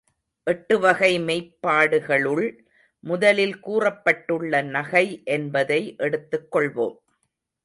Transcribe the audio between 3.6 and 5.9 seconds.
கூறப்பட்டுள்ள நகை என்பதை